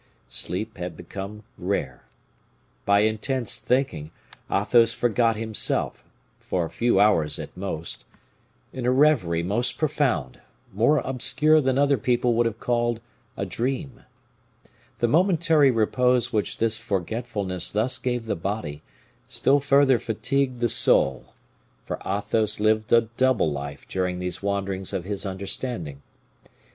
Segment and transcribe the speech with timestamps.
[0.29, 2.05] Sleep had become rare.
[2.85, 4.09] By intense thinking,
[4.51, 6.03] Athos forgot himself,
[6.39, 8.05] for a few hours at most,
[8.73, 10.41] in a reverie most profound,
[10.73, 12.99] more obscure than other people would have called
[13.37, 14.01] a dream.
[14.97, 18.81] The momentary repose which this forgetfulness thus gave the body,
[19.27, 21.27] still further fatigued the soul,
[21.85, 26.01] for Athos lived a double life during these wanderings of his understanding.